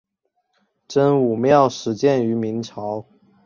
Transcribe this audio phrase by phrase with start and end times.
[0.87, 3.05] 真武庙始建于明朝。